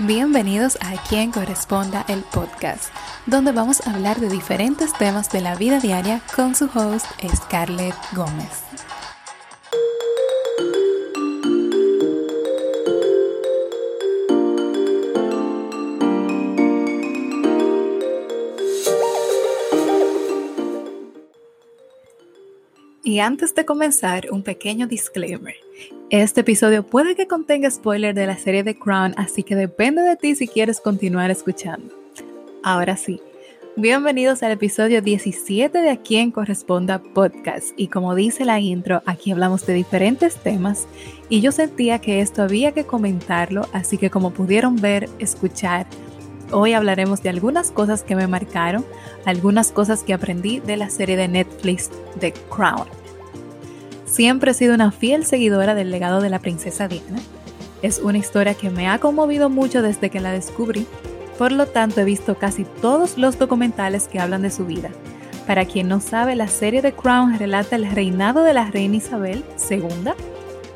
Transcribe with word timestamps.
Bienvenidos 0.00 0.76
a 0.80 1.00
Quien 1.08 1.30
Corresponda 1.30 2.04
el 2.08 2.24
podcast, 2.24 2.92
donde 3.26 3.52
vamos 3.52 3.86
a 3.86 3.94
hablar 3.94 4.18
de 4.18 4.28
diferentes 4.28 4.92
temas 4.92 5.30
de 5.30 5.40
la 5.40 5.54
vida 5.54 5.78
diaria 5.78 6.20
con 6.34 6.56
su 6.56 6.64
host 6.64 7.06
Scarlett 7.32 7.94
Gómez. 8.12 8.64
Y 23.04 23.20
antes 23.20 23.54
de 23.54 23.64
comenzar, 23.64 24.26
un 24.32 24.42
pequeño 24.42 24.88
disclaimer. 24.88 25.63
Este 26.16 26.42
episodio 26.42 26.86
puede 26.86 27.16
que 27.16 27.26
contenga 27.26 27.68
spoiler 27.68 28.14
de 28.14 28.28
la 28.28 28.38
serie 28.38 28.62
The 28.62 28.78
Crown, 28.78 29.14
así 29.16 29.42
que 29.42 29.56
depende 29.56 30.00
de 30.02 30.14
ti 30.14 30.36
si 30.36 30.46
quieres 30.46 30.78
continuar 30.80 31.32
escuchando. 31.32 31.92
Ahora 32.62 32.96
sí, 32.96 33.20
bienvenidos 33.74 34.44
al 34.44 34.52
episodio 34.52 35.02
17 35.02 35.76
de 35.76 35.90
A 35.90 35.96
quien 35.96 36.30
corresponda 36.30 37.02
podcast. 37.02 37.70
Y 37.76 37.88
como 37.88 38.14
dice 38.14 38.44
la 38.44 38.60
intro, 38.60 39.02
aquí 39.06 39.32
hablamos 39.32 39.66
de 39.66 39.74
diferentes 39.74 40.36
temas 40.36 40.86
y 41.28 41.40
yo 41.40 41.50
sentía 41.50 41.98
que 41.98 42.20
esto 42.20 42.42
había 42.42 42.70
que 42.70 42.84
comentarlo, 42.84 43.66
así 43.72 43.98
que 43.98 44.08
como 44.08 44.30
pudieron 44.30 44.76
ver, 44.76 45.08
escuchar, 45.18 45.84
hoy 46.52 46.74
hablaremos 46.74 47.24
de 47.24 47.30
algunas 47.30 47.72
cosas 47.72 48.04
que 48.04 48.14
me 48.14 48.28
marcaron, 48.28 48.86
algunas 49.24 49.72
cosas 49.72 50.04
que 50.04 50.14
aprendí 50.14 50.60
de 50.60 50.76
la 50.76 50.90
serie 50.90 51.16
de 51.16 51.26
Netflix 51.26 51.90
The 52.20 52.32
Crown. 52.50 52.86
Siempre 54.14 54.52
he 54.52 54.54
sido 54.54 54.74
una 54.74 54.92
fiel 54.92 55.26
seguidora 55.26 55.74
del 55.74 55.90
legado 55.90 56.20
de 56.20 56.30
la 56.30 56.38
princesa 56.38 56.86
Diana. 56.86 57.18
Es 57.82 57.98
una 57.98 58.18
historia 58.18 58.54
que 58.54 58.70
me 58.70 58.88
ha 58.88 59.00
conmovido 59.00 59.50
mucho 59.50 59.82
desde 59.82 60.08
que 60.08 60.20
la 60.20 60.30
descubrí, 60.30 60.86
por 61.36 61.50
lo 61.50 61.66
tanto 61.66 62.00
he 62.00 62.04
visto 62.04 62.36
casi 62.36 62.62
todos 62.80 63.18
los 63.18 63.40
documentales 63.40 64.06
que 64.06 64.20
hablan 64.20 64.42
de 64.42 64.52
su 64.52 64.66
vida. 64.66 64.90
Para 65.48 65.64
quien 65.64 65.88
no 65.88 65.98
sabe, 65.98 66.36
la 66.36 66.46
serie 66.46 66.80
The 66.80 66.92
Crown 66.92 67.40
relata 67.40 67.74
el 67.74 67.90
reinado 67.90 68.44
de 68.44 68.54
la 68.54 68.70
reina 68.70 68.98
Isabel 68.98 69.42
II 69.68 70.12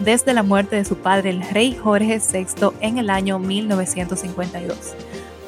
desde 0.01 0.35
la 0.35 0.43
muerte 0.43 0.75
de 0.75 0.85
su 0.85 0.97
padre, 0.97 1.31
el 1.31 1.49
rey 1.49 1.77
Jorge 1.81 2.19
VI, 2.19 2.71
en 2.81 2.99
el 2.99 3.09
año 3.09 3.39
1952, 3.39 4.95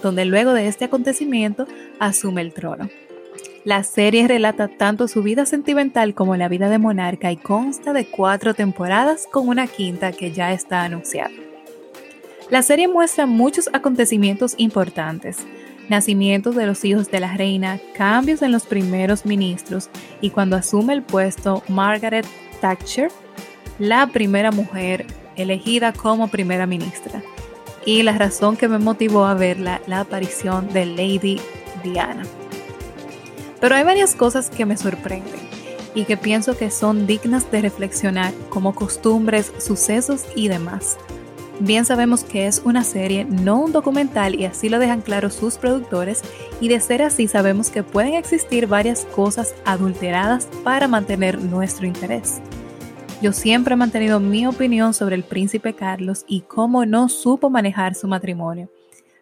donde 0.01 0.27
luego 0.27 0.53
de 0.53 0.69
este 0.69 0.85
acontecimiento 0.85 1.67
asume 1.99 2.43
el 2.43 2.53
trono. 2.53 2.89
La 3.65 3.85
serie 3.85 4.27
relata 4.27 4.69
tanto 4.69 5.07
su 5.07 5.23
vida 5.23 5.45
sentimental 5.45 6.15
como 6.15 6.35
la 6.35 6.49
vida 6.49 6.71
de 6.71 6.79
monarca 6.79 7.31
y 7.31 7.37
consta 7.37 7.93
de 7.93 8.07
cuatro 8.07 8.55
temporadas 8.55 9.27
con 9.31 9.49
una 9.49 9.67
quinta 9.67 10.13
que 10.13 10.33
ya 10.33 10.55
está 10.55 10.83
anunciada. 10.83 11.35
La 12.49 12.63
serie 12.63 12.89
muestra 12.89 13.27
muchos 13.27 13.69
acontecimientos 13.75 14.55
importantes, 14.57 15.37
nacimientos 15.91 16.57
de 16.57 16.67
los 16.67 16.83
hijos 16.87 17.11
de 17.11 17.21
la 17.21 17.37
reina, 17.37 17.79
cambios 17.95 18.41
en 18.41 18.51
los 18.51 18.65
primeros 18.65 19.27
ministros 19.27 19.91
y 20.23 20.31
cuando 20.31 20.57
asume 20.57 20.95
el 20.95 21.03
puesto 21.03 21.63
Margaret 21.69 22.27
Thatcher, 22.63 23.11
la 23.79 24.07
primera 24.07 24.53
mujer 24.53 25.07
elegida 25.37 25.93
como 25.93 26.29
primera 26.29 26.67
ministra, 26.67 27.23
y 27.85 28.03
la 28.03 28.17
razón 28.17 28.57
que 28.57 28.69
me 28.69 28.79
motivó 28.79 29.27
a 29.27 29.35
verla, 29.35 29.83
la 29.87 30.01
aparición 30.01 30.73
de 30.73 30.87
Lady 30.87 31.41
Diana. 31.85 32.23
Pero 33.61 33.75
hay 33.75 33.85
varias 33.85 34.15
cosas 34.15 34.51
que 34.51 34.67
me 34.67 34.77
sorprenden 34.77 35.41
y 35.95 36.05
que 36.05 36.17
pienso 36.17 36.57
que 36.57 36.71
son 36.71 37.07
dignas 37.07 37.51
de 37.51 37.63
reflexionar 37.63 38.33
como 38.49 38.75
costumbres, 38.75 39.53
sucesos 39.59 40.25
y 40.35 40.49
demás. 40.49 40.97
Bien 41.59 41.85
sabemos 41.85 42.25
que 42.25 42.47
es 42.47 42.63
una 42.65 42.85
serie, 42.85 43.27
no 43.27 43.61
un 43.61 43.73
documental, 43.73 44.35
y 44.35 44.47
así 44.47 44.71
lo 44.71 44.79
dejan 44.79 45.03
claro 45.03 45.29
sus 45.29 45.59
productores, 45.59 46.23
y 46.59 46.69
de 46.69 46.81
ser 46.81 47.03
así 47.03 47.29
sabemos 47.29 47.69
que 47.69 47.83
pueden 47.83 48.15
existir 48.15 48.67
varias 48.67 49.05
cosas 49.05 49.55
adulteradas 49.67 50.49
para 50.65 50.89
mantener 50.89 51.39
nuestro 51.39 51.87
interés. 51.87 52.41
Yo 53.21 53.35
siempre 53.35 53.75
he 53.75 53.77
mantenido 53.77 54.21
mi 54.21 54.47
opinión 54.47 54.95
sobre 54.95 55.17
el 55.17 55.25
príncipe 55.25 55.75
Carlos 55.75 56.25
y 56.27 56.41
cómo 56.43 56.87
no 56.87 57.11
supo 57.11 57.51
manejar 57.51 57.95
su 57.95 58.09
matrimonio, 58.09 58.71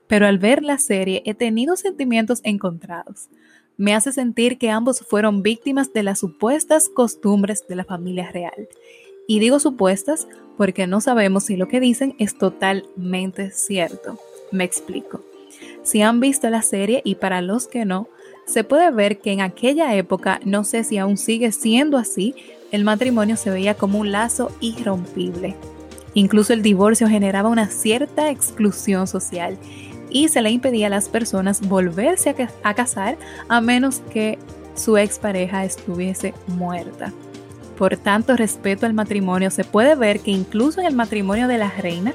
pero 0.07 0.29
al 0.29 0.39
ver 0.39 0.63
la 0.63 0.79
serie 0.79 1.23
he 1.27 1.35
tenido 1.35 1.77
sentimientos 1.77 2.41
encontrados 2.45 3.31
me 3.79 3.95
hace 3.95 4.13
sentir 4.13 4.59
que 4.59 4.71
ambos 4.71 5.01
fueron 5.01 5.43
víctimas 5.43 5.93
de 5.93 6.03
las 6.03 6.19
supuestas 6.19 6.89
costumbres 6.89 7.65
de 7.69 7.77
la 7.77 7.85
familia 7.85 8.31
real. 8.31 8.69
Y 9.29 9.39
digo 9.39 9.61
supuestas 9.61 10.27
porque 10.57 10.89
no 10.89 11.01
sabemos 11.01 11.45
si 11.45 11.57
lo 11.57 11.69
que 11.69 11.79
dicen 11.79 12.17
es 12.19 12.37
totalmente 12.37 13.53
cierto. 13.53 14.19
Me 14.51 14.65
explico. 14.65 15.23
Si 15.85 16.03
han 16.03 16.19
visto 16.19 16.51
la 16.51 16.63
serie 16.63 17.03
y 17.05 17.15
para 17.15 17.41
los 17.41 17.69
que 17.69 17.85
no, 17.85 18.09
se 18.47 18.65
puede 18.65 18.91
ver 18.91 19.21
que 19.21 19.31
en 19.31 19.43
aquella 19.43 19.95
época, 19.95 20.41
no 20.45 20.65
sé 20.65 20.83
si 20.83 20.99
aún 20.99 21.17
sigue 21.17 21.53
siendo 21.53 21.99
así, 21.99 22.35
el 22.73 22.83
matrimonio 22.83 23.37
se 23.37 23.51
veía 23.51 23.75
como 23.75 24.01
un 24.01 24.11
lazo 24.11 24.51
irrompible. 24.61 25.55
Incluso 26.15 26.53
el 26.53 26.63
divorcio 26.63 27.07
generaba 27.07 27.49
una 27.49 27.69
cierta 27.69 28.31
exclusión 28.31 29.07
social 29.07 29.57
y 30.11 30.29
se 30.29 30.43
le 30.43 30.51
impedía 30.51 30.87
a 30.87 30.91
las 30.91 31.09
personas 31.09 31.61
volverse 31.67 32.35
a, 32.63 32.75
casar 32.75 33.17
a 33.49 33.61
menos 33.61 34.01
que 34.13 34.39
su 34.75 34.97
expareja 34.97 35.65
estuviese 35.65 36.35
muerta. 36.47 37.13
Por 37.77 37.97
tanto, 37.97 38.37
respeto 38.37 38.87
al 38.87 38.95
matrimonio, 38.95 39.51
se 39.51 39.65
puede 39.65 39.95
ver 39.95 40.21
que 40.21 40.31
incluso 40.31 40.81
en 40.81 40.87
el 40.87 40.95
matrimonio 40.95 41.47
de 41.47 41.59
la 41.59 41.71
reina, 41.71 42.13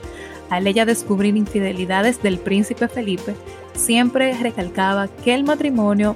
al 0.49 0.67
ella 0.67 0.85
descubrir 0.85 1.37
infidelidades 1.37 2.21
del 2.21 2.37
príncipe 2.37 2.87
Felipe, 2.87 3.35
siempre 3.73 4.37
recalcaba 4.37 5.07
que 5.07 5.33
el 5.33 5.43
matrimonio, 5.43 6.15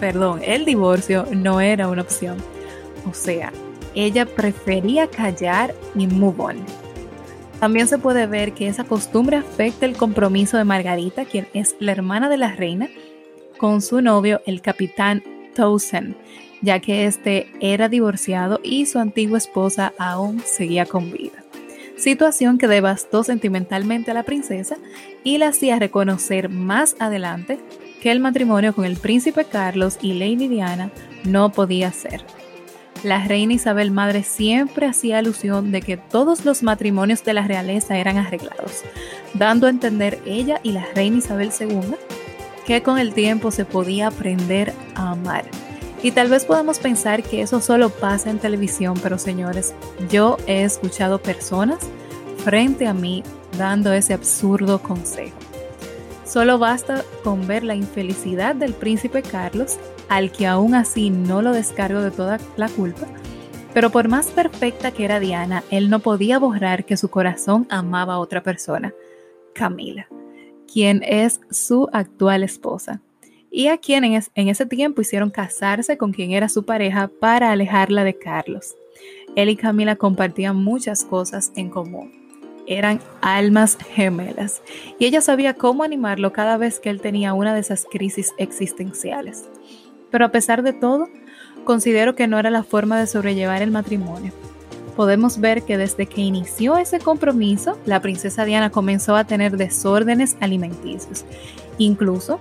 perdón, 0.00 0.40
el 0.44 0.64
divorcio 0.64 1.26
no 1.32 1.60
era 1.60 1.88
una 1.88 2.02
opción. 2.02 2.36
O 3.10 3.14
sea, 3.14 3.52
ella 3.94 4.26
prefería 4.26 5.06
callar 5.06 5.74
y 5.94 6.06
move 6.06 6.42
on. 6.42 6.83
También 7.64 7.88
se 7.88 7.96
puede 7.96 8.26
ver 8.26 8.52
que 8.52 8.68
esa 8.68 8.84
costumbre 8.84 9.38
afecta 9.38 9.86
el 9.86 9.96
compromiso 9.96 10.58
de 10.58 10.64
Margarita, 10.64 11.24
quien 11.24 11.48
es 11.54 11.76
la 11.78 11.92
hermana 11.92 12.28
de 12.28 12.36
la 12.36 12.54
reina, 12.54 12.90
con 13.56 13.80
su 13.80 14.02
novio, 14.02 14.42
el 14.44 14.60
capitán 14.60 15.22
Towson, 15.54 16.14
ya 16.60 16.80
que 16.80 17.06
este 17.06 17.50
era 17.60 17.88
divorciado 17.88 18.60
y 18.62 18.84
su 18.84 18.98
antigua 18.98 19.38
esposa 19.38 19.94
aún 19.96 20.42
seguía 20.44 20.84
con 20.84 21.10
vida. 21.10 21.42
Situación 21.96 22.58
que 22.58 22.68
devastó 22.68 23.24
sentimentalmente 23.24 24.10
a 24.10 24.14
la 24.14 24.24
princesa 24.24 24.76
y 25.22 25.38
la 25.38 25.48
hacía 25.48 25.78
reconocer 25.78 26.50
más 26.50 26.96
adelante 26.98 27.58
que 28.02 28.12
el 28.12 28.20
matrimonio 28.20 28.74
con 28.74 28.84
el 28.84 28.98
príncipe 28.98 29.46
Carlos 29.46 29.96
y 30.02 30.12
Lady 30.12 30.48
Diana 30.48 30.90
no 31.24 31.50
podía 31.50 31.90
ser 31.92 32.26
la 33.04 33.22
reina 33.22 33.52
Isabel 33.52 33.90
Madre 33.90 34.22
siempre 34.22 34.86
hacía 34.86 35.18
alusión 35.18 35.70
de 35.70 35.82
que 35.82 35.96
todos 35.96 36.44
los 36.44 36.62
matrimonios 36.62 37.22
de 37.22 37.34
la 37.34 37.46
realeza 37.46 37.98
eran 37.98 38.16
arreglados, 38.16 38.82
dando 39.34 39.66
a 39.66 39.70
entender 39.70 40.20
ella 40.24 40.58
y 40.62 40.72
la 40.72 40.86
reina 40.94 41.18
Isabel 41.18 41.50
II 41.58 41.94
que 42.66 42.82
con 42.82 42.98
el 42.98 43.12
tiempo 43.12 43.50
se 43.50 43.66
podía 43.66 44.08
aprender 44.08 44.72
a 44.94 45.10
amar. 45.10 45.44
Y 46.02 46.12
tal 46.12 46.28
vez 46.28 46.44
podamos 46.44 46.78
pensar 46.78 47.22
que 47.22 47.42
eso 47.42 47.60
solo 47.60 47.90
pasa 47.90 48.30
en 48.30 48.38
televisión, 48.38 48.98
pero 49.02 49.18
señores, 49.18 49.74
yo 50.10 50.38
he 50.46 50.64
escuchado 50.64 51.20
personas 51.20 51.78
frente 52.38 52.86
a 52.86 52.94
mí 52.94 53.22
dando 53.56 53.92
ese 53.92 54.14
absurdo 54.14 54.82
consejo. 54.82 55.43
Solo 56.34 56.58
basta 56.58 57.04
con 57.22 57.46
ver 57.46 57.62
la 57.62 57.76
infelicidad 57.76 58.56
del 58.56 58.72
príncipe 58.72 59.22
Carlos 59.22 59.78
al 60.08 60.32
que 60.32 60.48
aún 60.48 60.74
así 60.74 61.08
no 61.08 61.42
lo 61.42 61.52
descargo 61.52 62.00
de 62.00 62.10
toda 62.10 62.40
la 62.56 62.68
culpa, 62.68 63.06
pero 63.72 63.90
por 63.90 64.08
más 64.08 64.32
perfecta 64.32 64.90
que 64.90 65.04
era 65.04 65.20
Diana, 65.20 65.62
él 65.70 65.90
no 65.90 66.00
podía 66.00 66.40
borrar 66.40 66.86
que 66.86 66.96
su 66.96 67.08
corazón 67.08 67.68
amaba 67.70 68.14
a 68.14 68.18
otra 68.18 68.42
persona, 68.42 68.92
Camila, 69.54 70.08
quien 70.66 71.04
es 71.04 71.40
su 71.52 71.88
actual 71.92 72.42
esposa, 72.42 73.00
y 73.48 73.68
a 73.68 73.78
quien 73.78 74.02
en, 74.02 74.20
en 74.34 74.48
ese 74.48 74.66
tiempo 74.66 75.02
hicieron 75.02 75.30
casarse 75.30 75.96
con 75.96 76.12
quien 76.12 76.32
era 76.32 76.48
su 76.48 76.64
pareja 76.64 77.12
para 77.20 77.52
alejarla 77.52 78.02
de 78.02 78.18
Carlos. 78.18 78.74
Él 79.36 79.50
y 79.50 79.54
Camila 79.54 79.94
compartían 79.94 80.56
muchas 80.56 81.04
cosas 81.04 81.52
en 81.54 81.70
común. 81.70 82.23
Eran 82.66 83.00
almas 83.20 83.76
gemelas 83.76 84.62
y 84.98 85.06
ella 85.06 85.20
sabía 85.20 85.54
cómo 85.54 85.82
animarlo 85.82 86.32
cada 86.32 86.56
vez 86.56 86.80
que 86.80 86.90
él 86.90 87.00
tenía 87.00 87.34
una 87.34 87.54
de 87.54 87.60
esas 87.60 87.86
crisis 87.90 88.32
existenciales. 88.38 89.44
Pero 90.10 90.24
a 90.24 90.30
pesar 90.30 90.62
de 90.62 90.72
todo, 90.72 91.08
considero 91.64 92.14
que 92.14 92.26
no 92.26 92.38
era 92.38 92.50
la 92.50 92.62
forma 92.62 92.98
de 92.98 93.06
sobrellevar 93.06 93.62
el 93.62 93.70
matrimonio. 93.70 94.32
Podemos 94.96 95.40
ver 95.40 95.64
que 95.64 95.76
desde 95.76 96.06
que 96.06 96.20
inició 96.20 96.76
ese 96.76 97.00
compromiso, 97.00 97.76
la 97.84 98.00
princesa 98.00 98.44
Diana 98.44 98.70
comenzó 98.70 99.16
a 99.16 99.24
tener 99.24 99.56
desórdenes 99.56 100.36
alimenticios. 100.40 101.24
Incluso, 101.78 102.38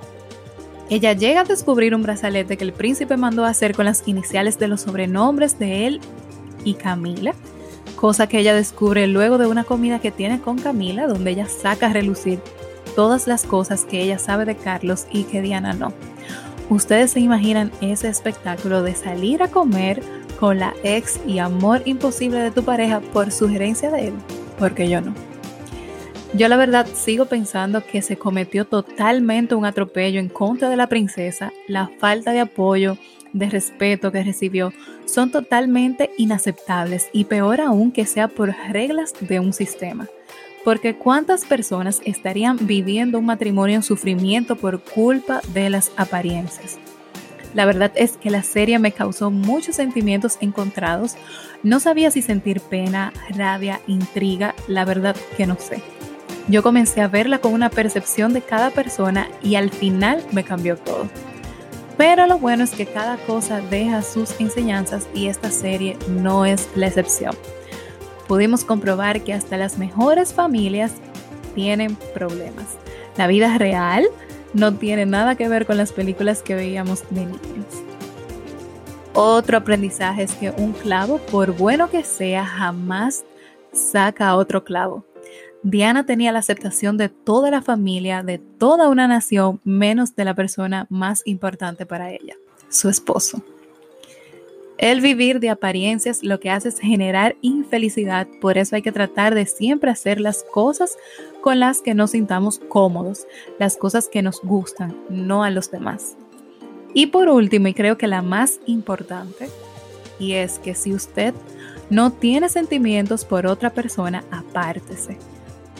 ella 0.89 1.13
llega 1.13 1.41
a 1.41 1.45
descubrir 1.45 1.95
un 1.95 2.03
brazalete 2.03 2.57
que 2.57 2.63
el 2.63 2.73
príncipe 2.73 3.17
mandó 3.17 3.45
hacer 3.45 3.73
con 3.73 3.85
las 3.85 4.07
iniciales 4.07 4.59
de 4.59 4.67
los 4.67 4.81
sobrenombres 4.81 5.57
de 5.57 5.87
él 5.87 6.01
y 6.63 6.75
Camila, 6.75 7.33
cosa 8.03 8.27
que 8.27 8.37
ella 8.37 8.53
descubre 8.53 9.07
luego 9.07 9.37
de 9.37 9.47
una 9.47 9.63
comida 9.63 9.99
que 9.99 10.11
tiene 10.11 10.41
con 10.41 10.59
Camila, 10.59 11.07
donde 11.07 11.31
ella 11.31 11.47
saca 11.47 11.85
a 11.87 11.93
relucir 11.93 12.41
todas 12.97 13.27
las 13.27 13.45
cosas 13.45 13.85
que 13.85 14.01
ella 14.01 14.19
sabe 14.19 14.43
de 14.43 14.57
Carlos 14.57 15.07
y 15.09 15.23
que 15.23 15.41
Diana 15.41 15.71
no. 15.71 15.93
Ustedes 16.69 17.11
se 17.11 17.21
imaginan 17.21 17.71
ese 17.79 18.09
espectáculo 18.09 18.83
de 18.83 18.93
salir 18.93 19.41
a 19.41 19.47
comer 19.47 20.03
con 20.37 20.59
la 20.59 20.73
ex 20.83 21.21
y 21.25 21.39
amor 21.39 21.81
imposible 21.85 22.39
de 22.39 22.51
tu 22.51 22.65
pareja 22.65 22.99
por 22.99 23.31
sugerencia 23.31 23.89
de 23.89 24.09
él, 24.09 24.13
porque 24.59 24.89
yo 24.89 24.99
no. 24.99 25.13
Yo 26.33 26.49
la 26.49 26.57
verdad 26.57 26.85
sigo 26.93 27.27
pensando 27.27 27.85
que 27.85 28.01
se 28.01 28.17
cometió 28.17 28.65
totalmente 28.65 29.55
un 29.55 29.63
atropello 29.63 30.19
en 30.19 30.27
contra 30.27 30.67
de 30.67 30.75
la 30.75 30.87
princesa, 30.87 31.53
la 31.69 31.89
falta 31.99 32.33
de 32.33 32.41
apoyo, 32.41 32.97
de 33.33 33.49
respeto 33.49 34.11
que 34.11 34.23
recibió 34.23 34.71
son 35.05 35.31
totalmente 35.31 36.11
inaceptables 36.17 37.09
y 37.11 37.25
peor 37.25 37.61
aún 37.61 37.91
que 37.91 38.05
sea 38.05 38.27
por 38.27 38.55
reglas 38.71 39.13
de 39.19 39.39
un 39.39 39.53
sistema. 39.53 40.07
Porque 40.63 40.95
cuántas 40.95 41.43
personas 41.43 42.01
estarían 42.05 42.57
viviendo 42.61 43.19
un 43.19 43.25
matrimonio 43.25 43.75
en 43.75 43.83
sufrimiento 43.83 44.55
por 44.55 44.81
culpa 44.81 45.41
de 45.53 45.69
las 45.69 45.91
apariencias. 45.97 46.79
La 47.53 47.65
verdad 47.65 47.91
es 47.95 48.17
que 48.17 48.31
la 48.31 48.43
serie 48.43 48.79
me 48.79 48.91
causó 48.91 49.29
muchos 49.29 49.75
sentimientos 49.75 50.37
encontrados. 50.41 51.15
No 51.61 51.79
sabía 51.79 52.09
si 52.11 52.21
sentir 52.21 52.61
pena, 52.61 53.13
rabia, 53.29 53.81
intriga, 53.87 54.55
la 54.67 54.85
verdad 54.85 55.15
que 55.37 55.45
no 55.45 55.57
sé. 55.59 55.81
Yo 56.47 56.63
comencé 56.63 57.01
a 57.01 57.07
verla 57.07 57.39
con 57.39 57.53
una 57.53 57.69
percepción 57.69 58.33
de 58.33 58.41
cada 58.41 58.71
persona 58.71 59.29
y 59.41 59.55
al 59.55 59.69
final 59.69 60.23
me 60.31 60.43
cambió 60.43 60.77
todo. 60.77 61.07
Pero 61.97 62.25
lo 62.27 62.39
bueno 62.39 62.63
es 62.63 62.71
que 62.71 62.85
cada 62.85 63.17
cosa 63.17 63.61
deja 63.61 64.01
sus 64.01 64.39
enseñanzas 64.39 65.07
y 65.13 65.27
esta 65.27 65.51
serie 65.51 65.97
no 66.09 66.45
es 66.45 66.67
la 66.75 66.87
excepción. 66.87 67.35
Pudimos 68.27 68.63
comprobar 68.63 69.21
que 69.21 69.33
hasta 69.33 69.57
las 69.57 69.77
mejores 69.77 70.33
familias 70.33 70.93
tienen 71.53 71.95
problemas. 72.13 72.65
La 73.17 73.27
vida 73.27 73.57
real 73.57 74.07
no 74.53 74.73
tiene 74.73 75.05
nada 75.05 75.35
que 75.35 75.47
ver 75.47 75.65
con 75.65 75.77
las 75.77 75.91
películas 75.91 76.41
que 76.41 76.55
veíamos 76.55 77.03
de 77.09 77.25
niños. 77.25 77.83
Otro 79.13 79.57
aprendizaje 79.57 80.23
es 80.23 80.33
que 80.33 80.49
un 80.51 80.73
clavo, 80.73 81.19
por 81.19 81.51
bueno 81.51 81.89
que 81.89 82.03
sea, 82.03 82.45
jamás 82.45 83.23
saca 83.71 84.35
otro 84.35 84.63
clavo. 84.63 85.05
Diana 85.63 86.05
tenía 86.05 86.33
la 86.33 86.39
aceptación 86.39 86.97
de 86.97 87.07
toda 87.07 87.49
la 87.49 87.61
familia, 87.61 88.21
de 88.21 88.37
toda 88.37 88.89
una 88.89 89.07
nación, 89.07 89.61
menos 89.63 90.13
de 90.13 90.25
la 90.25 90.35
persona 90.35 90.87
más 90.89 91.21
importante 91.25 91.85
para 91.85 92.11
ella, 92.11 92.35
su 92.67 92.89
esposo. 92.89 93.41
El 94.77 94.99
vivir 94.99 95.39
de 95.39 95.49
apariencias 95.49 96.21
lo 96.21 96.41
que 96.41 96.49
hace 96.49 96.67
es 96.67 96.79
generar 96.79 97.37
infelicidad, 97.39 98.27
por 98.41 98.57
eso 98.57 98.75
hay 98.75 98.81
que 98.81 98.91
tratar 98.91 99.35
de 99.35 99.45
siempre 99.45 99.89
hacer 99.89 100.19
las 100.19 100.43
cosas 100.43 100.97
con 101.41 101.61
las 101.61 101.81
que 101.81 101.93
nos 101.93 102.11
sintamos 102.11 102.59
cómodos, 102.59 103.25
las 103.57 103.77
cosas 103.77 104.09
que 104.09 104.21
nos 104.21 104.41
gustan, 104.41 104.93
no 105.09 105.45
a 105.45 105.49
los 105.49 105.71
demás. 105.71 106.17
Y 106.93 107.07
por 107.07 107.29
último, 107.29 107.69
y 107.69 107.73
creo 107.73 107.97
que 107.97 108.07
la 108.07 108.21
más 108.21 108.59
importante, 108.65 109.47
y 110.19 110.33
es 110.33 110.59
que 110.59 110.75
si 110.75 110.93
usted 110.93 111.33
no 111.89 112.11
tiene 112.11 112.49
sentimientos 112.49 113.23
por 113.23 113.47
otra 113.47 113.69
persona, 113.69 114.25
apártese. 114.29 115.17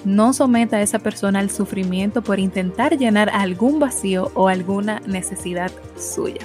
No 0.05 0.33
someta 0.33 0.77
a 0.77 0.81
esa 0.81 0.99
persona 0.99 1.39
al 1.39 1.49
sufrimiento 1.49 2.21
por 2.21 2.39
intentar 2.39 2.97
llenar 2.97 3.29
algún 3.29 3.79
vacío 3.79 4.31
o 4.33 4.47
alguna 4.47 5.01
necesidad 5.05 5.71
suya. 5.97 6.41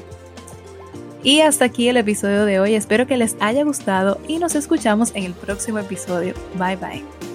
Y 1.23 1.41
hasta 1.41 1.65
aquí 1.65 1.89
el 1.89 1.97
episodio 1.97 2.45
de 2.45 2.61
hoy. 2.61 2.75
Espero 2.75 3.07
que 3.07 3.17
les 3.17 3.37
haya 3.41 3.65
gustado 3.65 4.21
y 4.29 4.39
nos 4.39 4.55
escuchamos 4.55 5.11
en 5.15 5.25
el 5.25 5.35
próximo 5.35 5.79
episodio. 5.79 6.35
Bye 6.59 6.77
bye. 6.77 7.28